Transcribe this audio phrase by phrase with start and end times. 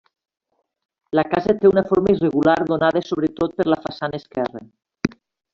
[1.19, 4.69] La casa té una forma irregular donada sobretot per la façana esquerra.